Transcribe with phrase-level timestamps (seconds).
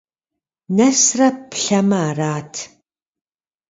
[0.75, 2.53] Нэсрэ плъэмэ- арат.